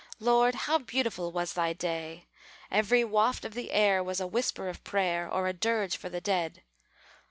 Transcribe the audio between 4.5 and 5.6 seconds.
of prayer, Or a